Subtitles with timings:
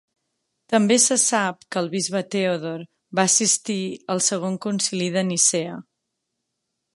[0.73, 2.85] També se sap que el bisbe Teodor
[3.19, 3.79] va assistir
[4.15, 5.77] al Segon Concili de Nicea.